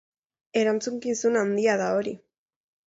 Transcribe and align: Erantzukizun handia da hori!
Erantzukizun 0.61 1.39
handia 1.43 1.79
da 1.85 1.95
hori! 2.01 2.19